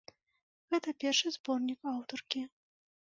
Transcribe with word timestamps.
Гэта 0.73 0.89
першы 1.05 1.27
зборнік 1.35 1.79
аўтаркі. 1.93 2.41